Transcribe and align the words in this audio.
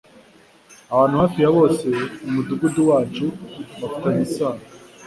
Abantu 0.93 1.15
hafi 1.23 1.37
ya 1.43 1.49
bose 1.57 1.85
mumudugudu 2.21 2.81
wacu 2.89 3.25
bafitanye 3.79 4.21
isano.. 4.29 4.63